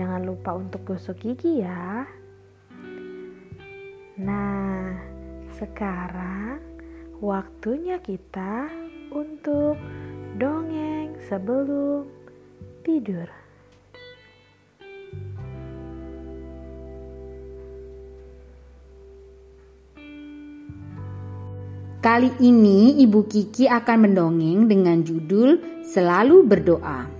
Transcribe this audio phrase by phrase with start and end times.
[0.00, 2.08] jangan lupa untuk gosok gigi ya.
[4.16, 4.96] Nah,
[5.60, 6.56] sekarang
[7.20, 8.64] waktunya kita
[9.12, 9.76] untuk
[10.40, 12.08] dongeng sebelum
[12.80, 13.28] tidur.
[22.00, 27.19] Kali ini Ibu Kiki akan mendongeng dengan judul Selalu Berdoa.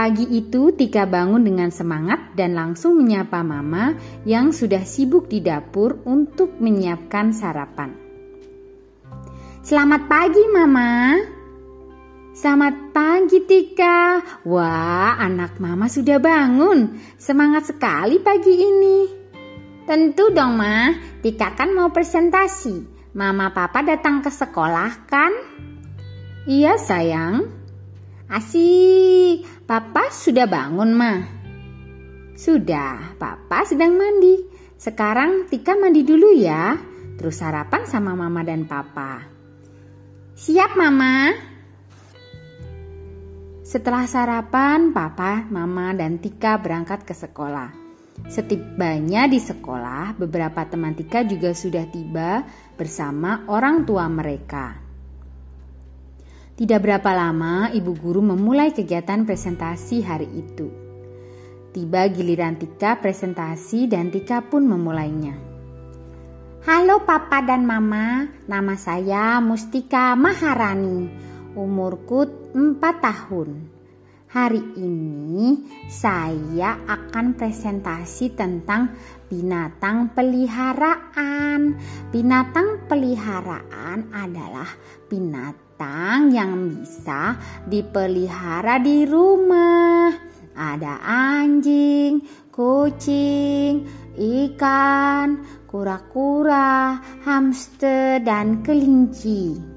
[0.00, 6.00] Pagi itu Tika bangun dengan semangat dan langsung menyapa Mama yang sudah sibuk di dapur
[6.08, 7.92] untuk menyiapkan sarapan.
[9.60, 11.20] Selamat pagi Mama.
[12.32, 14.24] Selamat pagi Tika.
[14.48, 16.96] Wah, anak Mama sudah bangun.
[17.20, 18.98] Semangat sekali pagi ini.
[19.84, 20.96] Tentu dong, Ma.
[21.20, 23.04] Tika kan mau presentasi.
[23.12, 25.36] Mama papa datang ke sekolah kan?
[26.48, 27.60] Iya sayang.
[28.30, 29.09] Asik,
[29.70, 31.22] papa sudah bangun mah.
[32.34, 34.42] Sudah, papa sedang mandi.
[34.74, 36.74] Sekarang Tika mandi dulu ya.
[37.14, 39.22] Terus sarapan sama mama dan papa.
[40.34, 41.30] Siap mama.
[43.62, 47.70] Setelah sarapan, papa, mama, dan Tika berangkat ke sekolah.
[48.26, 52.42] Setibanya di sekolah, beberapa teman Tika juga sudah tiba
[52.74, 54.89] bersama orang tua mereka.
[56.60, 60.68] Tidak berapa lama, ibu guru memulai kegiatan presentasi hari itu.
[61.72, 65.40] Tiba giliran Tika presentasi dan Tika pun memulainya.
[66.68, 71.08] Halo papa dan mama, nama saya Mustika Maharani.
[71.56, 73.48] Umurku 4 tahun.
[74.28, 78.92] Hari ini saya akan presentasi tentang
[79.32, 81.72] binatang peliharaan.
[82.12, 84.68] Binatang peliharaan adalah
[85.08, 85.69] binatang
[86.28, 90.12] yang bisa dipelihara di rumah.
[90.52, 91.00] Ada
[91.40, 92.20] anjing,
[92.52, 93.88] kucing,
[94.18, 99.70] ikan, kura-kura, hamster, dan kelinci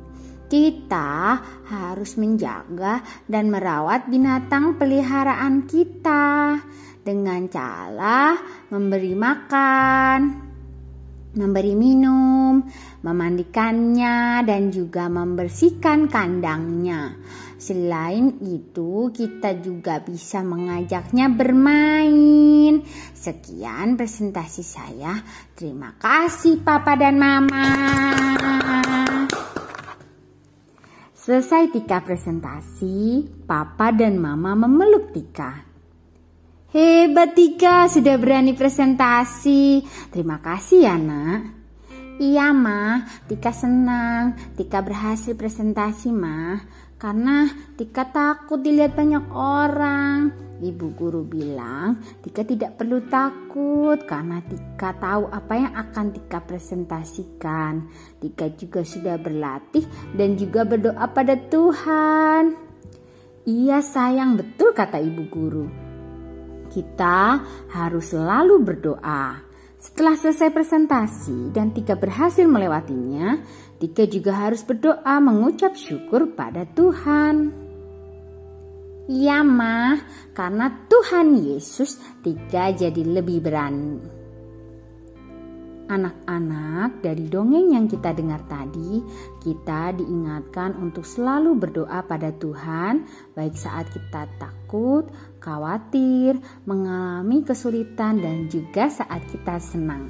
[0.53, 6.61] kita harus menjaga dan merawat binatang peliharaan kita
[7.01, 8.37] dengan cara
[8.69, 10.52] memberi makan,
[11.33, 12.61] memberi minum,
[13.01, 17.17] memandikannya, dan juga membersihkan kandangnya.
[17.57, 22.83] Selain itu, kita juga bisa mengajaknya bermain.
[23.15, 25.15] Sekian presentasi saya.
[25.55, 27.65] Terima kasih, Papa dan Mama.
[31.15, 35.72] Selesai Tika presentasi, Papa dan Mama memeluk Tika.
[36.73, 39.85] Hebat Tika, sudah berani presentasi.
[40.09, 41.45] Terima kasih ya nak.
[42.17, 44.33] Iya mah, Tika senang.
[44.57, 46.65] Tika berhasil presentasi mah.
[46.97, 47.45] Karena
[47.77, 50.33] Tika takut dilihat banyak orang.
[50.65, 57.85] Ibu guru bilang, Tika tidak perlu takut karena Tika tahu apa yang akan Tika presentasikan.
[58.17, 59.85] Tika juga sudah berlatih
[60.17, 62.57] dan juga berdoa pada Tuhan.
[63.45, 65.92] Iya sayang betul kata ibu guru.
[66.73, 67.37] Kita
[67.69, 69.37] harus selalu berdoa.
[69.77, 73.37] Setelah selesai presentasi dan Tika berhasil melewatinya,
[73.77, 77.53] Tika juga harus berdoa mengucap syukur pada Tuhan.
[79.05, 80.01] Iya mah,
[80.33, 84.22] karena Tuhan Yesus Tika jadi lebih berani.
[85.93, 89.05] Anak-anak dari dongeng yang kita dengar tadi,
[89.45, 93.05] kita diingatkan untuk selalu berdoa pada Tuhan,
[93.37, 95.05] baik saat kita takut,
[95.37, 100.09] khawatir, mengalami kesulitan, dan juga saat kita senang.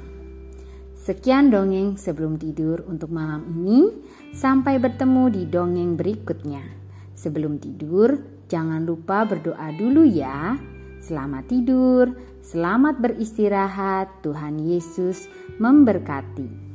[0.96, 3.92] Sekian dongeng sebelum tidur untuk malam ini.
[4.32, 6.64] Sampai bertemu di dongeng berikutnya.
[7.12, 10.54] Sebelum tidur, Jangan lupa berdoa dulu ya.
[11.04, 14.24] Selamat tidur, selamat beristirahat.
[14.24, 15.28] Tuhan Yesus
[15.60, 16.73] memberkati.